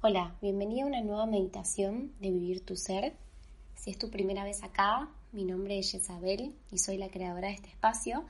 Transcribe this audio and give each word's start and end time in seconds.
Hola, 0.00 0.36
bienvenida 0.40 0.84
a 0.84 0.86
una 0.86 1.00
nueva 1.00 1.26
meditación 1.26 2.12
de 2.20 2.30
Vivir 2.30 2.64
tu 2.64 2.76
Ser. 2.76 3.16
Si 3.74 3.90
es 3.90 3.98
tu 3.98 4.10
primera 4.10 4.44
vez 4.44 4.62
acá, 4.62 5.08
mi 5.32 5.44
nombre 5.44 5.76
es 5.76 5.90
Jezabel 5.90 6.54
y 6.70 6.78
soy 6.78 6.98
la 6.98 7.08
creadora 7.08 7.48
de 7.48 7.54
este 7.54 7.70
espacio 7.70 8.24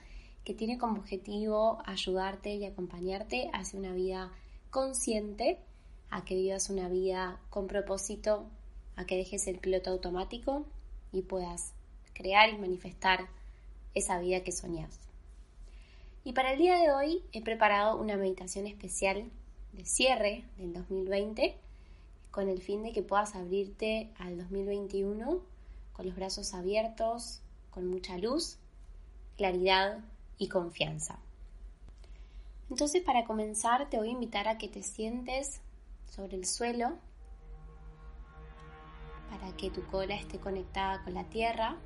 que 0.46 0.54
tiene 0.54 0.78
como 0.78 0.98
objetivo 0.98 1.76
ayudarte 1.84 2.54
y 2.54 2.64
acompañarte 2.64 3.50
hacia 3.52 3.78
una 3.78 3.92
vida 3.92 4.32
consciente, 4.70 5.58
a 6.08 6.24
que 6.24 6.36
vivas 6.36 6.70
una 6.70 6.88
vida 6.88 7.38
con 7.50 7.66
propósito, 7.66 8.46
a 8.96 9.04
que 9.04 9.16
dejes 9.18 9.46
el 9.46 9.58
piloto 9.58 9.90
automático 9.90 10.64
y 11.12 11.20
puedas 11.20 11.74
crear 12.14 12.48
y 12.48 12.56
manifestar 12.56 13.28
esa 13.92 14.18
vida 14.18 14.42
que 14.42 14.52
soñas. 14.52 15.00
Y 16.24 16.32
para 16.32 16.54
el 16.54 16.58
día 16.58 16.78
de 16.78 16.92
hoy 16.92 17.22
he 17.32 17.42
preparado 17.42 17.98
una 17.98 18.16
meditación 18.16 18.66
especial 18.66 19.30
cierre 19.86 20.44
del 20.56 20.72
2020 20.72 21.56
con 22.30 22.48
el 22.48 22.60
fin 22.60 22.82
de 22.82 22.92
que 22.92 23.02
puedas 23.02 23.34
abrirte 23.34 24.10
al 24.18 24.36
2021 24.38 25.40
con 25.92 26.06
los 26.06 26.14
brazos 26.14 26.54
abiertos, 26.54 27.40
con 27.70 27.86
mucha 27.86 28.16
luz, 28.18 28.58
claridad 29.36 29.98
y 30.38 30.48
confianza. 30.48 31.18
Entonces 32.70 33.02
para 33.02 33.24
comenzar 33.24 33.88
te 33.90 33.98
voy 33.98 34.08
a 34.08 34.12
invitar 34.12 34.46
a 34.46 34.58
que 34.58 34.68
te 34.68 34.82
sientes 34.82 35.60
sobre 36.08 36.36
el 36.36 36.44
suelo 36.44 36.92
para 39.30 39.56
que 39.56 39.70
tu 39.70 39.84
cola 39.86 40.14
esté 40.14 40.38
conectada 40.38 41.02
con 41.02 41.14
la 41.14 41.24
tierra. 41.24 41.76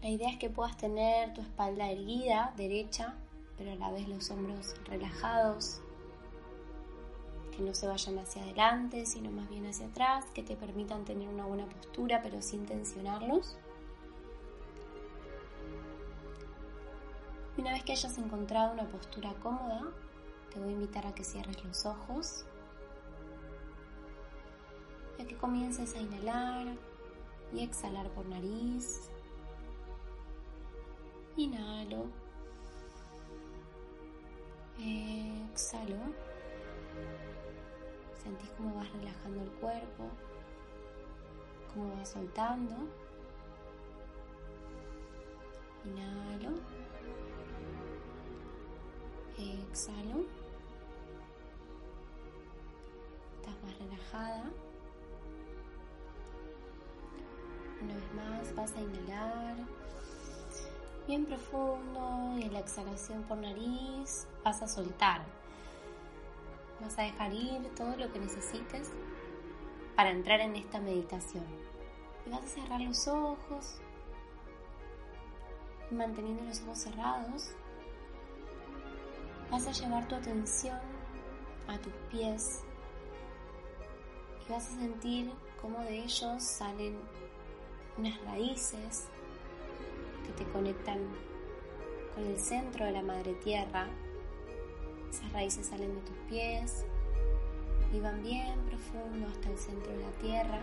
La 0.00 0.08
idea 0.08 0.30
es 0.30 0.38
que 0.38 0.50
puedas 0.50 0.76
tener 0.76 1.32
tu 1.34 1.40
espalda 1.40 1.90
erguida, 1.90 2.52
derecha, 2.56 3.14
pero 3.56 3.72
a 3.72 3.76
la 3.76 3.90
vez 3.90 4.08
los 4.08 4.30
hombros 4.30 4.74
relajados, 4.86 5.80
que 7.52 7.62
no 7.62 7.74
se 7.74 7.86
vayan 7.86 8.18
hacia 8.18 8.42
adelante, 8.42 9.06
sino 9.06 9.30
más 9.30 9.48
bien 9.48 9.66
hacia 9.66 9.86
atrás, 9.86 10.24
que 10.34 10.42
te 10.42 10.56
permitan 10.56 11.04
tener 11.04 11.28
una 11.28 11.44
buena 11.44 11.66
postura, 11.66 12.20
pero 12.22 12.40
sin 12.40 12.64
tensionarlos. 12.66 13.56
Una 17.58 17.72
vez 17.72 17.84
que 17.84 17.92
hayas 17.92 18.16
encontrado 18.16 18.72
una 18.72 18.88
postura 18.88 19.34
cómoda, 19.42 19.82
te 20.52 20.58
voy 20.58 20.70
a 20.70 20.72
invitar 20.72 21.06
a 21.06 21.14
que 21.14 21.22
cierres 21.22 21.62
los 21.64 21.84
ojos, 21.84 22.46
a 25.20 25.24
que 25.24 25.36
comiences 25.36 25.94
a 25.94 26.00
inhalar 26.00 26.66
y 27.52 27.60
exhalar 27.60 28.08
por 28.10 28.24
nariz. 28.26 29.10
Inhalo 31.36 32.06
Exhalo. 34.78 35.98
Sentís 38.22 38.50
cómo 38.56 38.76
vas 38.76 38.92
relajando 38.92 39.42
el 39.42 39.50
cuerpo, 39.52 40.04
cómo 41.72 41.96
vas 41.96 42.08
soltando. 42.08 42.74
Inhalo. 45.84 46.58
Exhalo. 49.38 50.24
Estás 53.36 53.62
más 53.64 53.78
relajada. 53.78 54.44
Una 57.82 57.94
vez 57.94 58.14
más 58.14 58.54
vas 58.54 58.76
a 58.76 58.80
inhalar 58.80 59.56
bien 61.12 61.26
profundo 61.26 62.38
y 62.38 62.44
en 62.44 62.54
la 62.54 62.60
exhalación 62.60 63.22
por 63.24 63.36
nariz 63.36 64.26
vas 64.42 64.62
a 64.62 64.66
soltar. 64.66 65.20
Vas 66.80 66.98
a 66.98 67.02
dejar 67.02 67.34
ir 67.34 67.68
todo 67.76 67.94
lo 67.96 68.10
que 68.10 68.18
necesites 68.18 68.90
para 69.94 70.08
entrar 70.08 70.40
en 70.40 70.56
esta 70.56 70.80
meditación. 70.80 71.44
Y 72.24 72.30
vas 72.30 72.40
a 72.40 72.46
cerrar 72.46 72.80
los 72.80 73.06
ojos, 73.08 73.76
manteniendo 75.90 76.44
los 76.44 76.62
ojos 76.62 76.78
cerrados. 76.78 77.50
Vas 79.50 79.66
a 79.66 79.72
llevar 79.72 80.08
tu 80.08 80.14
atención 80.14 80.80
a 81.68 81.76
tus 81.76 81.92
pies 82.10 82.64
y 84.46 84.50
vas 84.50 84.66
a 84.66 84.80
sentir 84.80 85.30
cómo 85.60 85.78
de 85.80 86.04
ellos 86.04 86.42
salen 86.42 86.96
unas 87.98 88.18
raíces 88.24 89.08
que 90.26 90.32
te 90.32 90.50
conectan 90.50 90.98
con 92.14 92.24
el 92.24 92.38
centro 92.38 92.84
de 92.84 92.92
la 92.92 93.02
madre 93.02 93.34
tierra. 93.34 93.88
Esas 95.10 95.32
raíces 95.32 95.66
salen 95.66 95.94
de 95.94 96.00
tus 96.00 96.16
pies 96.28 96.84
y 97.92 98.00
van 98.00 98.22
bien 98.22 98.58
profundo 98.66 99.28
hasta 99.28 99.50
el 99.50 99.58
centro 99.58 99.92
de 99.92 100.02
la 100.02 100.10
tierra, 100.12 100.60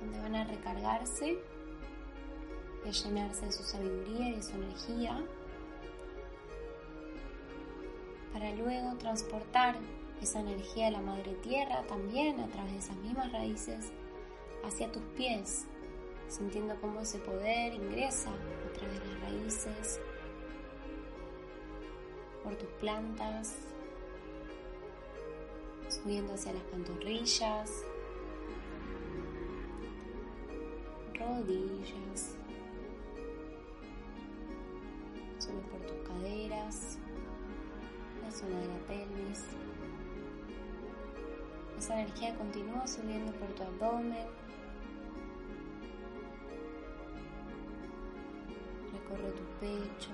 donde 0.00 0.20
van 0.20 0.34
a 0.34 0.44
recargarse 0.44 1.38
y 2.84 2.88
a 2.88 2.90
llenarse 2.90 3.46
de 3.46 3.52
su 3.52 3.62
sabiduría 3.62 4.30
y 4.30 4.36
de 4.36 4.42
su 4.42 4.54
energía, 4.54 5.24
para 8.32 8.52
luego 8.56 8.96
transportar 8.96 9.76
esa 10.20 10.40
energía 10.40 10.86
de 10.86 10.90
la 10.92 11.00
madre 11.00 11.34
tierra 11.34 11.84
también 11.86 12.40
a 12.40 12.48
través 12.48 12.72
de 12.72 12.78
esas 12.78 12.96
mismas 12.96 13.30
raíces 13.30 13.92
hacia 14.64 14.90
tus 14.90 15.02
pies, 15.16 15.66
sintiendo 16.34 16.74
cómo 16.80 17.00
ese 17.00 17.18
poder 17.20 17.74
ingresa 17.74 18.30
a 18.30 18.72
través 18.72 18.98
de 18.98 19.06
las 19.06 19.20
raíces, 19.20 20.00
por 22.42 22.56
tus 22.56 22.68
plantas, 22.80 23.54
subiendo 25.88 26.34
hacia 26.34 26.52
las 26.52 26.62
pantorrillas, 26.64 27.84
rodillas, 31.14 32.36
sube 35.38 35.60
por 35.70 35.80
tus 35.86 36.08
caderas, 36.08 36.98
la 38.24 38.30
zona 38.32 38.58
de 38.58 38.66
la 38.66 38.78
pelvis. 38.88 39.44
Esa 41.78 42.00
energía 42.00 42.34
continúa 42.34 42.88
subiendo 42.88 43.30
por 43.34 43.48
tu 43.50 43.62
abdomen, 43.62 44.26
recorre 49.04 49.30
tu 49.32 49.42
pecho, 49.60 50.10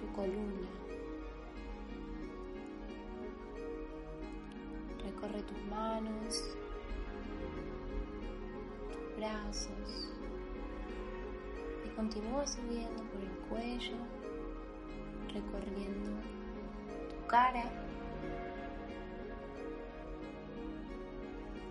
tu 0.00 0.12
columna, 0.14 0.68
recorre 5.04 5.42
tus 5.42 5.64
manos, 5.70 6.56
tus 8.90 9.16
brazos 9.16 10.12
y 11.84 11.88
continúa 11.94 12.46
subiendo 12.46 13.02
por 13.04 13.20
el 13.20 13.38
cuello, 13.48 13.96
recorriendo 15.32 16.10
tu 17.10 17.26
cara 17.26 17.64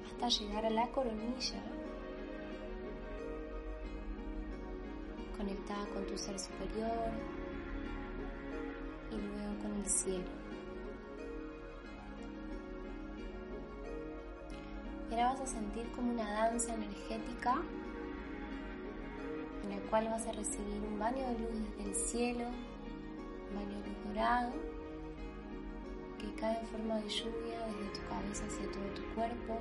hasta 0.05 0.29
llegar 0.29 0.65
a 0.65 0.69
la 0.69 0.87
coronilla 0.91 1.82
con 5.93 6.05
tu 6.05 6.17
ser 6.17 6.37
superior 6.37 7.09
y 9.11 9.15
luego 9.15 9.61
con 9.61 9.77
el 9.77 9.85
cielo. 9.85 10.43
Y 15.09 15.13
ahora 15.13 15.29
vas 15.29 15.41
a 15.41 15.45
sentir 15.45 15.89
como 15.91 16.11
una 16.11 16.29
danza 16.31 16.73
energética 16.73 17.55
en 19.63 19.69
la 19.69 19.89
cual 19.89 20.09
vas 20.09 20.27
a 20.27 20.31
recibir 20.33 20.81
un 20.81 20.99
baño 20.99 21.25
de 21.27 21.39
luz 21.39 21.51
desde 21.77 21.89
el 21.89 21.95
cielo, 21.95 22.45
un 23.49 23.55
baño 23.55 23.79
de 23.79 23.87
luz 23.87 24.05
dorado 24.07 24.51
que 26.19 26.33
cae 26.35 26.59
en 26.59 26.67
forma 26.67 26.95
de 26.95 27.09
lluvia 27.09 27.67
desde 27.67 27.99
tu 27.99 28.09
cabeza 28.09 28.45
hacia 28.45 28.71
todo 28.71 28.83
tu 28.95 29.03
cuerpo 29.15 29.59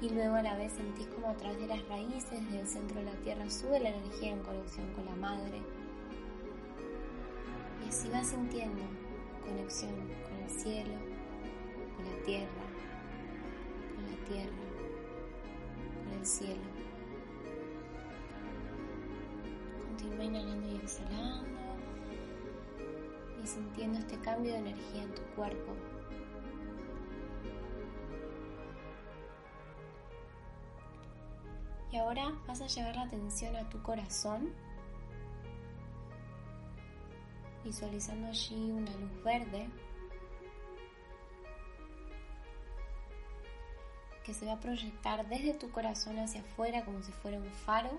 y 0.00 0.10
luego 0.10 0.34
a 0.34 0.42
la 0.42 0.56
vez 0.56 0.72
sentís 0.72 1.06
como 1.08 1.28
a 1.28 1.34
través 1.34 1.58
de 1.58 1.68
las 1.68 1.88
raíces 1.88 2.50
del 2.50 2.66
centro 2.66 2.98
de 2.98 3.06
la 3.06 3.16
tierra 3.22 3.48
sube 3.48 3.80
la 3.80 3.88
energía 3.90 4.32
en 4.32 4.40
conexión 4.40 4.92
con 4.92 5.06
la 5.06 5.16
madre. 5.16 5.62
Y 7.84 7.88
así 7.88 8.08
vas 8.10 8.26
sintiendo 8.26 8.82
conexión 9.42 9.92
con 9.92 10.36
el 10.42 10.50
cielo, 10.50 10.94
con 11.96 12.04
la 12.04 12.24
tierra, 12.24 12.66
con 13.94 14.04
la 14.04 14.24
tierra, 14.28 14.56
con 16.04 16.18
el 16.18 16.26
cielo. 16.26 16.62
Continúa 19.86 20.24
inhalando 20.24 20.68
y 20.68 20.76
exhalando 20.76 21.46
y 23.42 23.46
sintiendo 23.46 23.98
este 23.98 24.18
cambio 24.18 24.52
de 24.52 24.58
energía 24.58 25.04
en 25.04 25.14
tu 25.14 25.22
cuerpo. 25.34 25.72
Ahora 31.98 32.30
vas 32.46 32.60
a 32.60 32.66
llevar 32.66 32.94
la 32.94 33.02
atención 33.02 33.56
a 33.56 33.68
tu 33.70 33.82
corazón 33.82 34.52
visualizando 37.64 38.28
allí 38.28 38.70
una 38.70 38.90
luz 38.92 39.24
verde 39.24 39.68
que 44.24 44.34
se 44.34 44.44
va 44.44 44.52
a 44.52 44.60
proyectar 44.60 45.26
desde 45.28 45.54
tu 45.54 45.70
corazón 45.70 46.18
hacia 46.18 46.42
afuera 46.42 46.84
como 46.84 47.02
si 47.02 47.12
fuera 47.12 47.38
un 47.38 47.50
faro, 47.50 47.90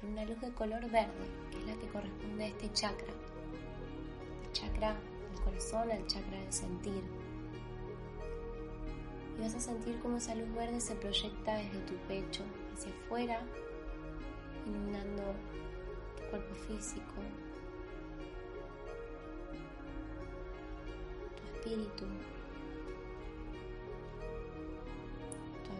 pero 0.00 0.12
una 0.12 0.24
luz 0.24 0.40
de 0.40 0.52
color 0.52 0.90
verde, 0.90 1.26
que 1.50 1.58
es 1.58 1.66
la 1.66 1.74
que 1.74 1.88
corresponde 1.88 2.44
a 2.44 2.48
este 2.48 2.72
chakra, 2.72 3.12
el 4.44 4.52
chakra 4.52 4.94
del 4.94 5.44
corazón, 5.44 5.90
el 5.90 6.06
chakra 6.06 6.38
del 6.38 6.52
sentir. 6.52 7.02
Y 9.36 9.42
vas 9.42 9.54
a 9.54 9.60
sentir 9.60 10.00
como 10.00 10.16
esa 10.16 10.34
luz 10.34 10.52
verde 10.54 10.80
se 10.80 10.94
proyecta 10.94 11.54
desde 11.54 11.78
tu 11.80 11.94
pecho 12.08 12.44
hacia 12.72 12.92
afuera, 12.92 13.40
inundando 14.66 15.22
tu 16.16 16.30
cuerpo 16.30 16.54
físico, 16.54 17.14
tu 21.36 21.42
espíritu, 21.58 22.06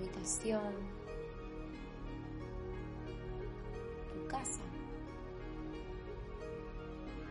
habitación, 0.03 0.75
tu 4.13 4.29
casa, 4.29 4.63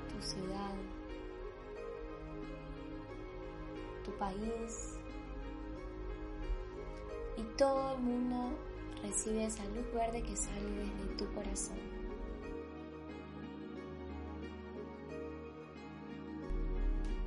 tu 0.09 0.21
ciudad, 0.21 0.75
tu 4.03 4.11
país. 4.13 4.97
Y 7.37 7.43
todo 7.57 7.95
el 7.95 7.99
mundo 8.01 8.57
recibe 9.01 9.45
esa 9.45 9.63
luz 9.65 9.91
verde 9.93 10.21
que 10.21 10.35
sale 10.35 10.69
desde 10.71 11.15
tu 11.17 11.33
corazón. 11.33 11.77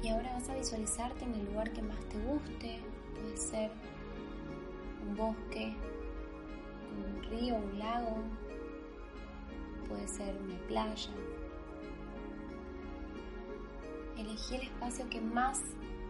Y 0.02 0.08
ahora 0.08 0.34
vas 0.34 0.48
a 0.50 0.54
visualizarte 0.54 1.24
en 1.24 1.34
el 1.34 1.46
lugar 1.46 1.72
que 1.72 1.82
más 1.82 1.98
te 2.10 2.18
guste, 2.18 2.80
puede 3.14 3.36
ser 3.36 3.70
un 5.06 5.16
bosque, 5.16 5.74
un 6.94 7.22
río, 7.24 7.56
un 7.56 7.78
lago, 7.78 8.16
puede 9.88 10.06
ser 10.06 10.36
una 10.42 10.58
playa. 10.66 11.10
Elegí 14.18 14.56
el 14.56 14.62
espacio 14.62 15.08
que 15.08 15.20
más 15.20 15.62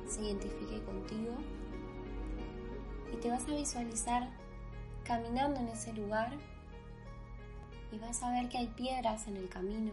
se 0.07 0.23
identifique 0.23 0.83
contigo 0.83 1.37
y 3.13 3.17
te 3.17 3.31
vas 3.31 3.49
a 3.49 3.55
visualizar 3.55 4.44
caminando 5.05 5.61
en 5.61 5.69
ese 5.69 5.93
lugar 5.93 6.33
y 7.93 7.99
vas 7.99 8.23
a 8.23 8.31
ver 8.33 8.49
que 8.49 8.59
hay 8.59 8.67
piedras 8.69 9.29
en 9.29 9.37
el 9.37 9.49
camino 9.49 9.93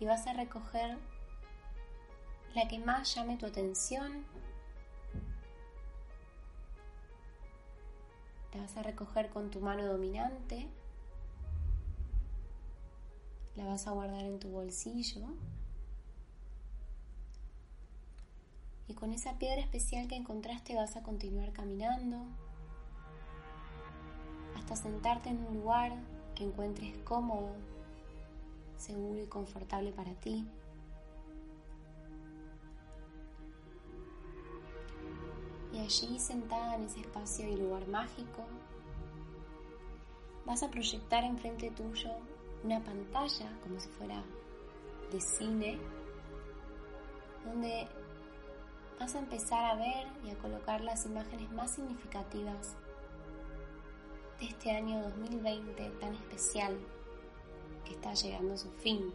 y 0.00 0.06
vas 0.06 0.26
a 0.26 0.32
recoger 0.32 0.98
la 2.54 2.66
que 2.66 2.78
más 2.78 3.14
llame 3.14 3.36
tu 3.36 3.46
atención 3.46 4.24
La 8.54 8.62
vas 8.62 8.76
a 8.76 8.82
recoger 8.82 9.28
con 9.30 9.50
tu 9.50 9.60
mano 9.60 9.86
dominante. 9.86 10.68
La 13.56 13.64
vas 13.66 13.86
a 13.86 13.90
guardar 13.90 14.24
en 14.24 14.38
tu 14.38 14.48
bolsillo. 14.48 15.26
Y 18.88 18.94
con 18.94 19.12
esa 19.12 19.38
piedra 19.38 19.60
especial 19.60 20.08
que 20.08 20.16
encontraste 20.16 20.74
vas 20.74 20.96
a 20.96 21.02
continuar 21.02 21.52
caminando 21.52 22.24
hasta 24.56 24.76
sentarte 24.76 25.28
en 25.28 25.46
un 25.46 25.60
lugar 25.60 25.92
que 26.34 26.44
encuentres 26.44 26.96
cómodo, 27.04 27.50
seguro 28.78 29.22
y 29.22 29.26
confortable 29.26 29.92
para 29.92 30.14
ti. 30.14 30.46
Y 35.72 35.78
allí 35.80 36.18
sentada 36.18 36.76
en 36.76 36.84
ese 36.84 37.00
espacio 37.00 37.46
y 37.46 37.56
lugar 37.56 37.86
mágico, 37.88 38.46
vas 40.46 40.62
a 40.62 40.70
proyectar 40.70 41.24
enfrente 41.24 41.70
tuyo 41.70 42.10
una 42.64 42.82
pantalla 42.82 43.50
como 43.62 43.78
si 43.78 43.88
fuera 43.90 44.22
de 45.12 45.20
cine, 45.20 45.78
donde 47.44 47.86
vas 48.98 49.14
a 49.14 49.18
empezar 49.18 49.64
a 49.64 49.74
ver 49.76 50.06
y 50.24 50.30
a 50.30 50.38
colocar 50.38 50.80
las 50.80 51.06
imágenes 51.06 51.50
más 51.52 51.72
significativas 51.72 52.74
de 54.40 54.46
este 54.46 54.70
año 54.70 55.02
2020 55.02 55.90
tan 56.00 56.14
especial 56.14 56.78
que 57.84 57.92
está 57.94 58.12
llegando 58.14 58.54
a 58.54 58.58
su 58.58 58.70
fin. 58.72 59.12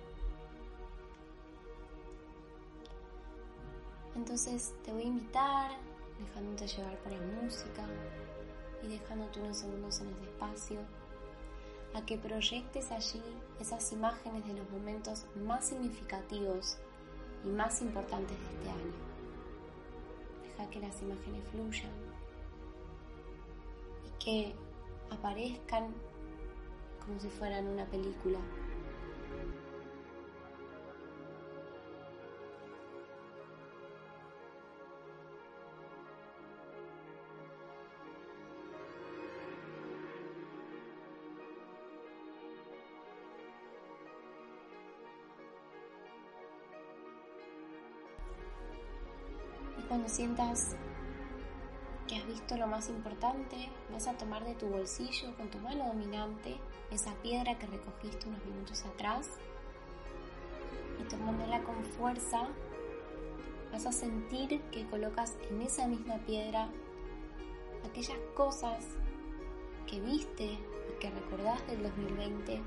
Entonces 4.15 4.74
te 4.83 4.94
voy 4.94 5.03
a 5.03 5.07
invitar 5.07 5.71
dejándote 6.19 6.68
llevar 6.68 6.97
por 7.00 7.12
la 7.12 7.41
música 7.41 7.85
y 8.83 8.88
dejándote 8.88 9.41
unos 9.41 9.57
segundos 9.57 10.00
en 10.01 10.09
ese 10.09 10.24
espacio, 10.24 10.80
a 11.94 12.06
que 12.06 12.18
proyectes 12.18 12.91
allí 12.91 13.21
esas 13.59 13.91
imágenes 13.91 14.45
de 14.45 14.53
los 14.53 14.69
momentos 14.69 15.25
más 15.35 15.68
significativos 15.68 16.77
y 17.45 17.50
más 17.50 17.81
importantes 17.81 18.38
de 18.38 18.45
este 18.45 18.69
año. 18.69 19.03
Deja 20.58 20.70
que 20.70 20.80
las 20.80 21.02
imágenes 21.02 21.44
fluyan 21.52 21.92
y 24.06 24.24
que 24.24 24.56
aparezcan 25.10 25.94
como 27.06 27.20
si 27.20 27.30
fueran 27.30 27.68
una 27.68 27.86
película 27.86 28.40
sientas 50.13 50.75
que 52.07 52.18
has 52.18 52.27
visto 52.27 52.56
lo 52.56 52.68
más 52.68 52.88
importante, 52.89 53.69
vas 53.92 54.07
a 54.07 54.13
tomar 54.13 54.45
de 54.45 54.54
tu 54.54 54.68
bolsillo 54.68 55.36
con 55.38 55.50
tu 55.50 55.57
mano 55.57 55.88
dominante 55.88 56.57
esa 56.92 57.15
piedra 57.24 57.57
que 57.57 57.65
recogiste 57.65 58.27
unos 58.27 58.45
minutos 58.45 58.85
atrás 58.85 59.28
y 61.02 61.04
tomándola 61.06 61.64
con 61.64 61.83
fuerza 61.83 62.47
vas 63.71 63.88
a 63.88 63.92
sentir 63.92 64.61
que 64.69 64.85
colocas 64.85 65.35
en 65.49 65.64
esa 65.64 65.88
misma 65.88 66.18
piedra 66.19 66.69
aquellas 67.83 68.19
cosas 68.35 68.85
que 69.88 69.99
viste 69.99 70.45
y 70.45 70.99
que 70.99 71.09
recordás 71.09 71.66
del 71.66 71.81
2020 71.81 72.61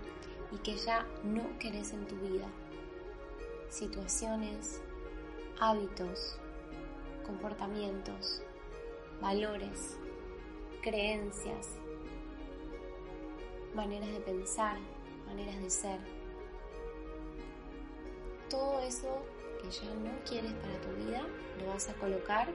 y 0.50 0.58
que 0.58 0.76
ya 0.76 1.06
no 1.22 1.44
querés 1.60 1.92
en 1.92 2.06
tu 2.06 2.16
vida. 2.16 2.48
Situaciones, 3.68 4.82
hábitos, 5.60 6.40
comportamientos, 7.26 8.40
valores, 9.20 9.98
creencias, 10.80 11.76
maneras 13.74 14.12
de 14.12 14.20
pensar, 14.20 14.78
maneras 15.26 15.60
de 15.60 15.70
ser. 15.70 15.98
Todo 18.48 18.80
eso 18.80 19.22
que 19.60 19.70
ya 19.70 19.92
no 19.94 20.12
quieres 20.28 20.52
para 20.52 20.80
tu 20.80 21.04
vida 21.04 21.26
lo 21.58 21.66
vas 21.66 21.88
a 21.88 21.94
colocar 21.94 22.48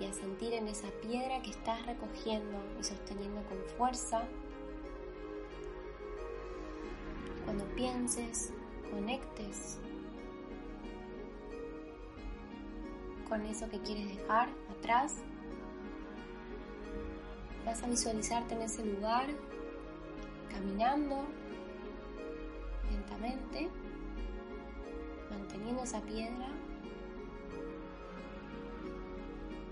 y 0.00 0.04
a 0.06 0.12
sentir 0.12 0.52
en 0.52 0.68
esa 0.68 0.88
piedra 1.02 1.40
que 1.42 1.50
estás 1.50 1.84
recogiendo 1.86 2.58
y 2.80 2.84
sosteniendo 2.84 3.42
con 3.44 3.58
fuerza. 3.76 4.22
Cuando 7.44 7.64
pienses, 7.76 8.52
conectes 8.90 9.78
con 13.28 13.44
eso 13.44 13.68
que 13.68 13.80
quieres 13.80 14.08
dejar 14.08 14.48
atrás. 14.78 15.16
Vas 17.64 17.82
a 17.82 17.86
visualizarte 17.86 18.54
en 18.54 18.62
ese 18.62 18.84
lugar, 18.84 19.26
caminando 20.50 21.24
lentamente, 22.90 23.68
manteniendo 25.30 25.82
esa 25.82 26.00
piedra. 26.00 26.48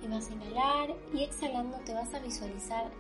Y 0.03 0.09
vas 0.09 0.31
a 0.31 0.35
inhalar 0.35 0.95
y 1.13 1.23
exhalando 1.23 1.79
te 1.79 1.95
vas 1.95 2.13
a 2.15 2.21
visualizar 2.21 2.91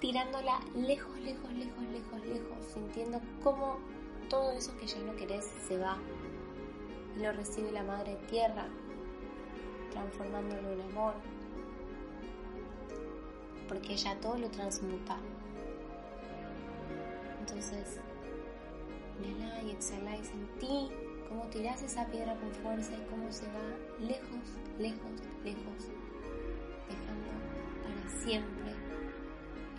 tirándola 0.00 0.60
lejos, 0.74 1.20
lejos, 1.20 1.52
lejos, 1.52 1.82
lejos, 1.92 2.24
lejos, 2.24 2.64
sintiendo 2.72 3.20
cómo 3.44 3.76
todo 4.30 4.52
eso 4.52 4.74
que 4.78 4.86
ya 4.86 4.98
no 5.00 5.14
querés 5.16 5.44
se 5.44 5.76
va 5.76 5.98
y 7.16 7.20
lo 7.20 7.32
recibe 7.32 7.70
la 7.70 7.82
madre 7.82 8.16
tierra 8.30 8.66
transformándolo 9.90 10.72
en 10.72 10.80
amor, 10.82 11.14
porque 13.68 13.92
ella 13.92 14.18
todo 14.20 14.38
lo 14.38 14.48
transmuta. 14.50 15.16
Entonces, 17.40 18.00
Inhala 19.24 19.62
y 19.62 19.70
exhala 19.70 20.16
y 20.16 20.24
sentí 20.24 20.88
cómo 21.28 21.44
tiras 21.50 21.82
esa 21.82 22.06
piedra 22.06 22.34
con 22.36 22.50
fuerza 22.52 22.92
y 22.96 23.10
cómo 23.10 23.30
se 23.30 23.46
va 23.46 23.76
lejos, 24.00 24.58
lejos, 24.78 25.12
lejos, 25.44 25.88
dejando 26.88 27.30
para 27.82 28.22
siempre 28.22 28.74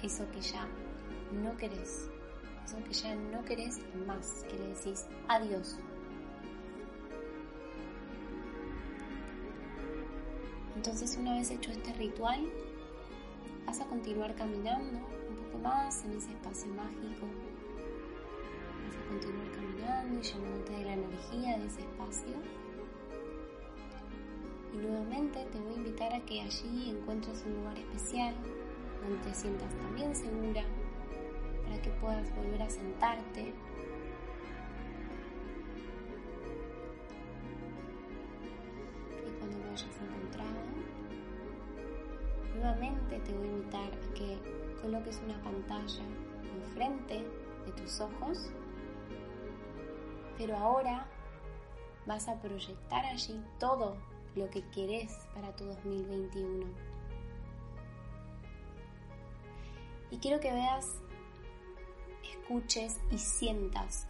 eso 0.03 0.29
que 0.31 0.41
ya 0.41 0.67
no 1.43 1.55
querés, 1.57 2.09
eso 2.65 2.77
que 2.83 2.93
ya 2.93 3.15
no 3.15 3.43
querés 3.45 3.79
más, 4.05 4.45
que 4.49 4.57
le 4.57 4.67
decís 4.67 5.05
adiós. 5.27 5.77
Entonces 10.75 11.17
una 11.17 11.35
vez 11.35 11.51
hecho 11.51 11.71
este 11.71 11.93
ritual, 11.93 12.47
vas 13.65 13.79
a 13.81 13.85
continuar 13.85 14.35
caminando 14.35 14.99
un 15.29 15.35
poco 15.35 15.57
más 15.59 16.03
en 16.05 16.11
ese 16.17 16.31
espacio 16.31 16.73
mágico. 16.73 17.27
Vas 18.85 18.95
a 18.97 19.07
continuar 19.09 19.51
caminando 19.51 20.19
y 20.19 20.23
llenándote 20.23 20.71
de 20.71 20.85
la 20.85 20.93
energía 20.93 21.57
de 21.57 21.67
ese 21.67 21.81
espacio. 21.81 22.35
Y 24.73 24.77
nuevamente 24.77 25.45
te 25.51 25.59
voy 25.59 25.73
a 25.73 25.77
invitar 25.77 26.13
a 26.13 26.21
que 26.21 26.41
allí 26.41 26.89
encuentres 26.89 27.43
un 27.45 27.55
lugar 27.55 27.77
especial 27.77 28.33
donde 29.01 29.17
te 29.23 29.33
sientas 29.33 29.73
también 29.75 30.15
segura 30.15 30.63
para 31.63 31.81
que 31.81 31.89
puedas 32.01 32.33
volver 32.35 32.61
a 32.61 32.69
sentarte 32.69 33.53
nuevamente 42.61 43.19
te 43.19 43.33
voy 43.33 43.47
a 43.47 43.51
invitar 43.51 43.91
a 43.91 44.13
que 44.13 44.37
coloques 44.81 45.19
una 45.25 45.41
pantalla 45.41 46.03
enfrente 46.63 47.25
de 47.65 47.71
tus 47.71 47.99
ojos, 47.99 48.51
pero 50.37 50.55
ahora 50.55 51.07
vas 52.05 52.27
a 52.27 52.39
proyectar 52.39 53.05
allí 53.05 53.41
todo 53.59 53.97
lo 54.35 54.49
que 54.49 54.61
querés 54.69 55.27
para 55.33 55.55
tu 55.55 55.65
2021. 55.65 56.67
Y 60.11 60.17
quiero 60.17 60.39
que 60.39 60.51
veas, 60.51 60.99
escuches 62.23 62.99
y 63.09 63.17
sientas 63.17 64.07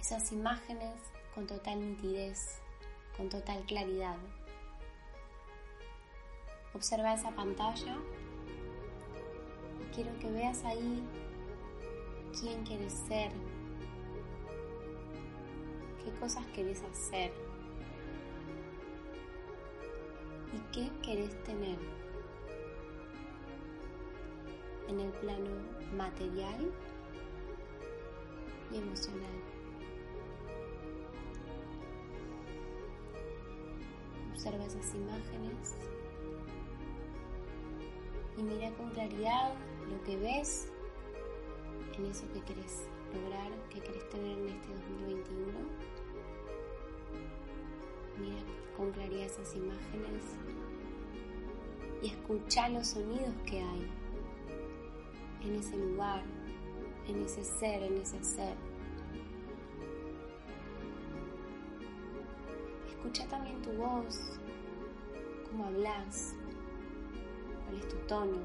esas 0.00 0.30
imágenes 0.30 0.94
con 1.34 1.46
total 1.46 1.80
nitidez, 1.80 2.60
con 3.16 3.28
total 3.28 3.64
claridad. 3.66 4.18
Observa 6.74 7.14
esa 7.14 7.30
pantalla. 7.30 7.96
Quiero 9.94 10.16
que 10.18 10.30
veas 10.30 10.64
ahí 10.64 11.02
quién 12.38 12.64
quieres 12.64 12.92
ser, 12.92 13.32
qué 16.04 16.10
cosas 16.20 16.44
querés 16.54 16.82
hacer 16.82 17.32
y 20.52 20.58
qué 20.72 20.90
querés 21.02 21.42
tener 21.42 21.78
en 24.88 25.00
el 25.00 25.10
plano 25.12 25.50
material 25.96 26.72
y 28.72 28.76
emocional. 28.76 29.42
Observa 34.32 34.64
esas 34.64 34.94
imágenes 34.94 35.74
y 38.38 38.42
mira 38.42 38.70
con 38.76 38.90
claridad 38.90 39.52
lo 39.90 40.02
que 40.04 40.16
ves 40.16 40.68
en 41.96 42.06
eso 42.06 42.24
que 42.32 42.40
querés 42.42 42.86
lograr, 43.12 43.50
que 43.68 43.80
querés 43.80 44.08
tener 44.10 44.38
en 44.38 44.48
este 44.48 44.68
2021. 44.68 45.58
Mira 48.18 48.42
con 48.76 48.92
claridad 48.92 49.26
esas 49.26 49.56
imágenes 49.56 50.22
y 52.00 52.10
escucha 52.10 52.68
los 52.68 52.86
sonidos 52.86 53.34
que 53.44 53.60
hay 53.60 53.90
en 55.42 55.56
ese 55.56 55.76
lugar, 55.76 56.22
en 57.08 57.22
ese 57.22 57.42
ser, 57.42 57.82
en 57.82 57.96
ese 57.96 58.22
ser. 58.22 58.54
Escucha 62.88 63.26
también 63.26 63.60
tu 63.62 63.72
voz, 63.72 64.38
cómo 65.50 65.66
hablas, 65.66 66.34
es 67.78 67.88
tu 67.88 67.96
tono. 68.06 68.38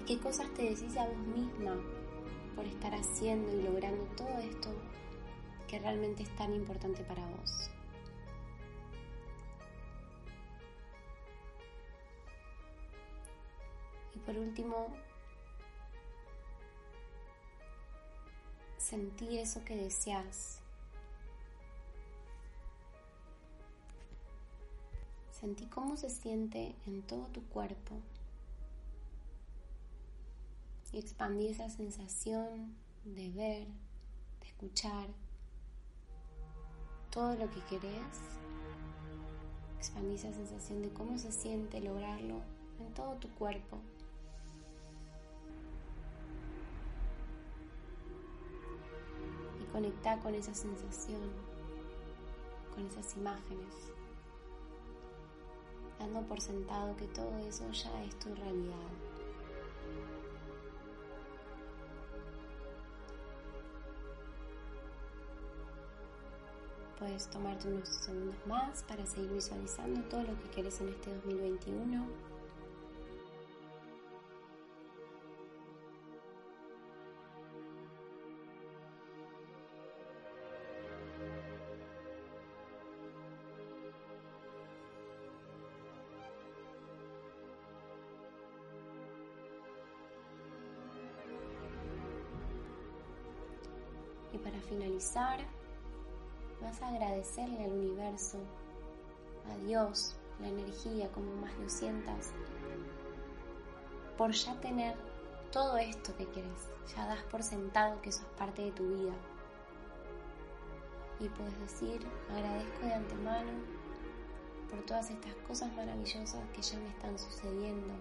¿Y 0.00 0.04
qué 0.06 0.18
cosas 0.18 0.52
te 0.54 0.62
decís 0.62 0.96
a 0.96 1.06
vos 1.06 1.16
misma 1.18 1.76
por 2.54 2.66
estar 2.66 2.94
haciendo 2.94 3.52
y 3.52 3.62
logrando 3.62 4.04
todo 4.16 4.38
esto 4.38 4.70
que 5.68 5.78
realmente 5.78 6.22
es 6.22 6.36
tan 6.36 6.54
importante 6.54 7.02
para 7.04 7.26
vos? 7.26 7.70
Y 14.14 14.18
por 14.18 14.36
último, 14.36 14.94
sentí 18.78 19.38
eso 19.38 19.64
que 19.64 19.76
deseas 19.76 20.63
Sentí 25.44 25.66
cómo 25.66 25.98
se 25.98 26.08
siente 26.08 26.74
en 26.86 27.02
todo 27.02 27.26
tu 27.26 27.42
cuerpo 27.42 27.96
y 30.90 30.98
expandí 30.98 31.48
esa 31.48 31.68
sensación 31.68 32.74
de 33.04 33.28
ver, 33.28 33.66
de 34.40 34.46
escuchar 34.46 35.06
todo 37.10 37.34
lo 37.34 37.50
que 37.50 37.60
querés. 37.68 38.16
Expandí 39.76 40.14
esa 40.14 40.32
sensación 40.32 40.80
de 40.80 40.88
cómo 40.94 41.18
se 41.18 41.30
siente 41.30 41.78
lograrlo 41.78 42.40
en 42.80 42.94
todo 42.94 43.16
tu 43.16 43.28
cuerpo. 43.34 43.80
Y 49.62 49.70
conecta 49.72 50.18
con 50.20 50.34
esa 50.34 50.54
sensación, 50.54 51.20
con 52.74 52.86
esas 52.86 53.14
imágenes 53.18 53.93
dando 55.98 56.22
por 56.22 56.40
sentado 56.40 56.96
que 56.96 57.06
todo 57.08 57.36
eso 57.38 57.70
ya 57.70 58.04
es 58.04 58.18
tu 58.18 58.34
realidad. 58.34 58.74
Puedes 66.98 67.28
tomarte 67.28 67.68
unos 67.68 67.88
segundos 67.88 68.36
más 68.46 68.82
para 68.84 69.04
seguir 69.04 69.30
visualizando 69.32 70.00
todo 70.08 70.22
lo 70.22 70.38
que 70.40 70.48
quieres 70.54 70.80
en 70.80 70.88
este 70.88 71.12
2021. 71.14 72.33
Y 94.34 94.38
para 94.38 94.60
finalizar, 94.62 95.38
vas 96.60 96.82
a 96.82 96.88
agradecerle 96.88 97.64
al 97.64 97.72
universo, 97.72 98.38
a 99.48 99.56
Dios, 99.64 100.16
la 100.40 100.48
energía, 100.48 101.08
como 101.12 101.36
más 101.36 101.56
lo 101.56 101.68
sientas, 101.68 102.32
por 104.18 104.32
ya 104.32 104.60
tener 104.60 104.96
todo 105.52 105.76
esto 105.76 106.16
que 106.16 106.26
quieres. 106.26 106.68
Ya 106.96 107.06
das 107.06 107.22
por 107.30 107.44
sentado 107.44 108.02
que 108.02 108.08
eso 108.08 108.22
es 108.22 108.38
parte 108.38 108.62
de 108.62 108.72
tu 108.72 108.82
vida. 108.88 109.14
Y 111.20 111.28
puedes 111.28 111.58
decir, 111.60 112.04
agradezco 112.28 112.86
de 112.86 112.92
antemano 112.92 113.52
por 114.68 114.84
todas 114.84 115.10
estas 115.10 115.34
cosas 115.46 115.72
maravillosas 115.74 116.42
que 116.52 116.60
ya 116.60 116.76
me 116.78 116.88
están 116.88 117.16
sucediendo. 117.16 117.94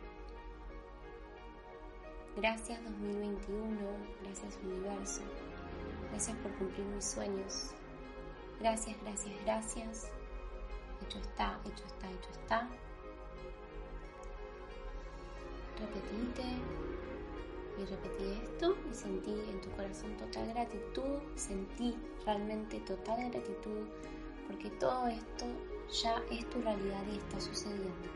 Gracias 2.35 2.83
2021, 2.83 3.77
gracias 4.23 4.57
universo. 4.63 5.21
Gracias 6.13 6.37
por 6.37 6.51
cumplir 6.59 6.85
mis 6.85 7.05
sueños. 7.05 7.71
Gracias, 8.59 8.95
gracias, 9.01 9.33
gracias. 9.45 10.11
Hecho 11.01 11.17
está, 11.17 11.59
hecho 11.65 11.83
está, 11.87 12.11
hecho 12.11 12.29
está. 12.39 12.69
Repetite 15.79 16.43
y 17.79 17.85
repetí 17.85 18.39
esto 18.43 18.77
y 18.91 18.93
sentí 18.93 19.31
en 19.31 19.59
tu 19.61 19.71
corazón 19.71 20.15
total 20.17 20.53
gratitud, 20.53 21.17
sentí 21.35 21.97
realmente 22.27 22.79
total 22.81 23.31
gratitud 23.31 23.87
porque 24.45 24.69
todo 24.79 25.07
esto 25.07 25.45
ya 26.03 26.21
es 26.29 26.47
tu 26.51 26.61
realidad 26.61 27.01
y 27.11 27.17
está 27.17 27.41
sucediendo. 27.41 28.07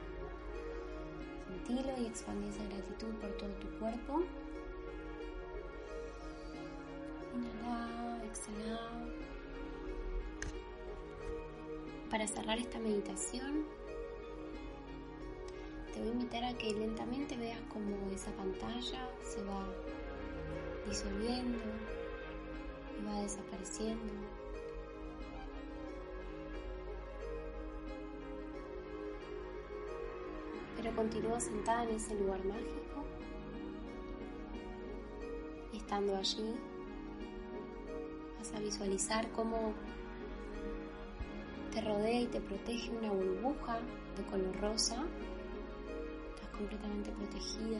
Sentilo 1.47 1.97
y 1.97 2.05
expandí 2.05 2.47
esa 2.49 2.63
gratitud 2.65 3.11
por 3.15 3.31
todo 3.37 3.49
tu 3.55 3.79
cuerpo 3.79 4.21
Inhala, 7.37 8.23
exhala. 8.25 8.79
Para 12.09 12.25
cerrar 12.27 12.57
esta 12.57 12.79
meditación, 12.79 13.65
te 15.93 15.99
voy 15.99 16.09
a 16.09 16.11
invitar 16.13 16.43
a 16.43 16.57
que 16.57 16.73
lentamente 16.73 17.37
veas 17.37 17.59
cómo 17.69 17.95
esa 18.13 18.31
pantalla 18.31 19.09
se 19.23 19.43
va 19.43 19.67
disolviendo 20.87 21.59
y 22.99 23.05
va 23.05 23.21
desapareciendo. 23.21 24.13
Pero 30.77 30.95
continúa 30.95 31.39
sentada 31.39 31.83
en 31.83 31.95
ese 31.95 32.15
lugar 32.15 32.43
mágico. 32.45 33.03
Estando 35.73 36.15
allí, 36.15 36.55
a 38.55 38.59
visualizar 38.59 39.29
cómo 39.31 39.73
te 41.71 41.81
rodea 41.81 42.21
y 42.21 42.27
te 42.27 42.39
protege 42.41 42.91
una 42.91 43.11
burbuja 43.11 43.79
de 44.15 44.23
color 44.23 44.59
rosa 44.61 45.05
completamente 46.57 47.11
protegida, 47.11 47.79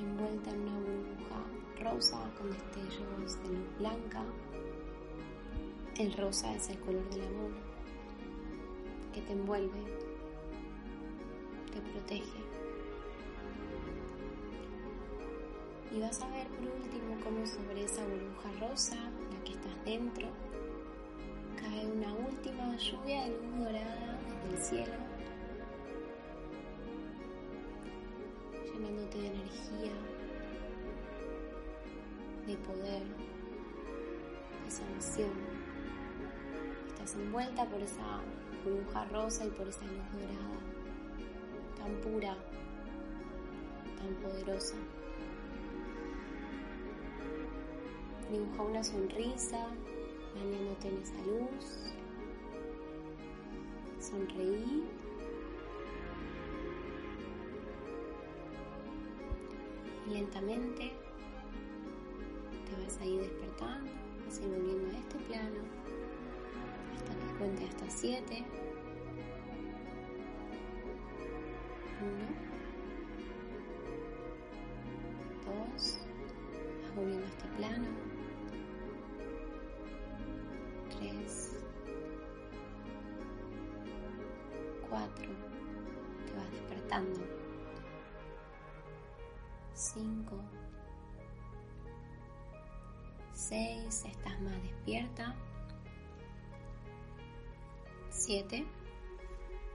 envuelta 0.00 0.50
en 0.50 0.60
una 0.62 0.78
burbuja 0.78 1.44
rosa 1.80 2.18
con 2.36 2.50
destellos 2.50 3.42
de 3.42 3.48
luz 3.48 3.78
blanca. 3.78 4.24
El 5.98 6.12
rosa 6.14 6.54
es 6.54 6.68
el 6.70 6.80
color 6.80 7.08
del 7.10 7.22
amor 7.22 7.52
que 9.14 9.20
te 9.20 9.32
envuelve, 9.32 9.84
te 11.72 11.80
protege. 11.80 12.41
Y 15.94 16.00
vas 16.00 16.22
a 16.22 16.28
ver 16.30 16.46
por 16.48 16.66
último 16.66 17.16
cómo 17.22 17.46
sobre 17.46 17.84
esa 17.84 18.02
burbuja 18.04 18.68
rosa, 18.68 18.96
la 18.96 19.44
que 19.44 19.52
estás 19.52 19.84
dentro, 19.84 20.28
cae 21.56 21.86
una 21.86 22.14
última 22.14 22.76
lluvia 22.76 23.24
de 23.24 23.30
luz 23.30 23.58
dorada 23.58 24.18
desde 24.48 24.56
el 24.56 24.62
cielo 24.62 25.12
de 29.14 29.26
energía, 29.26 29.92
de 32.46 32.56
poder, 32.56 33.02
de 34.64 34.70
sanación. 34.70 35.30
Estás 36.88 37.14
envuelta 37.16 37.64
por 37.66 37.80
esa 37.80 38.20
burbuja 38.64 39.04
rosa 39.06 39.44
y 39.44 39.50
por 39.50 39.68
esa 39.68 39.84
luz 39.84 40.04
dorada, 40.12 40.58
tan 41.76 41.94
pura, 42.00 42.36
tan 43.96 44.14
poderosa. 44.22 44.76
Dibuja 48.32 48.62
una 48.62 48.82
sonrisa, 48.82 49.58
bañándote 50.34 50.88
en 50.88 51.02
esa 51.02 51.18
luz. 51.26 51.92
Sonreí 54.00 54.84
lentamente 60.10 60.92
te 62.64 62.82
vas 62.82 62.98
a 63.00 63.04
ir 63.04 63.20
despertando, 63.20 63.90
vas 64.24 64.38
a 64.38 64.42
ir 64.42 64.48
volviendo 64.48 64.96
a 64.96 64.98
este 64.98 65.18
plano 65.18 65.60
hasta 66.94 67.12
que 67.12 67.38
cuente 67.38 67.64
hasta 67.66 67.90
7. 67.90 68.44
Despertando. 86.92 87.20
5, 89.74 90.36
6, 93.32 94.04
estás 94.04 94.40
más 94.40 94.62
despierta. 94.62 95.34
7, 98.10 98.64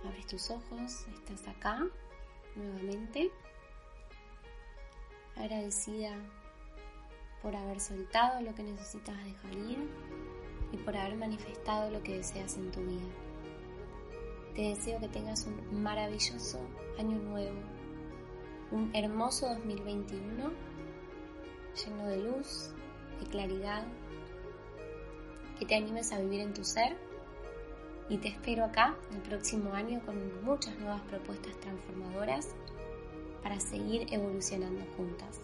abres 0.05 0.27
tus 0.27 0.51
ojos, 0.51 1.07
estás 1.07 1.47
acá 1.47 1.85
nuevamente. 2.55 3.31
Agradecida 5.35 6.15
por 7.41 7.55
haber 7.55 7.79
soltado 7.79 8.41
lo 8.41 8.53
que 8.55 8.63
necesitas 8.63 9.15
dejar 9.23 9.53
ir 9.53 9.89
y 10.71 10.77
por 10.77 10.95
haber 10.95 11.15
manifestado 11.15 11.91
lo 11.91 12.01
que 12.01 12.17
deseas 12.17 12.57
en 12.57 12.71
tu 12.71 12.81
vida. 12.81 13.26
Te 14.57 14.63
deseo 14.63 14.99
que 14.99 15.07
tengas 15.07 15.45
un 15.45 15.83
maravilloso 15.83 16.59
año 16.97 17.19
nuevo 17.19 17.59
un 18.71 18.89
hermoso 18.95 19.47
2021 19.49 20.51
lleno 21.85 22.07
de 22.07 22.17
luz, 22.17 22.71
de 23.19 23.27
claridad, 23.27 23.83
que 25.59 25.65
te 25.67 25.75
animes 25.75 26.11
a 26.11 26.19
vivir 26.19 26.41
en 26.41 26.55
tu 26.55 26.63
ser 26.63 26.97
y 28.09 28.17
te 28.17 28.29
espero 28.29 28.65
acá 28.65 28.95
el 29.11 29.19
próximo 29.19 29.73
año 29.73 30.01
con 30.03 30.43
muchas 30.43 30.75
nuevas 30.79 31.03
propuestas 31.03 31.55
transformadoras 31.59 32.55
para 33.43 33.59
seguir 33.59 34.11
evolucionando 34.11 34.83
juntas. 34.97 35.39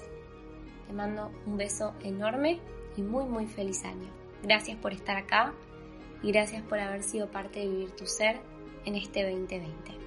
Te 0.88 0.93
mando 0.93 1.32
un 1.45 1.58
beso 1.58 1.93
enorme 2.02 2.60
y 2.97 3.04
muy 3.04 3.26
muy 3.26 3.45
feliz 3.45 3.86
año. 3.86 4.10
Gracias 4.41 4.76
por 4.80 4.91
estar 4.91 5.17
acá 5.17 5.54
y 6.23 6.32
gracias 6.32 6.63
por 6.63 6.80
haber 6.80 7.04
sido 7.04 7.30
parte 7.30 7.60
de 7.60 7.67
vivir 7.67 7.91
tu 7.91 8.08
ser 8.08 8.41
en 8.86 8.96
este 8.96 9.24
2020. 9.30 10.02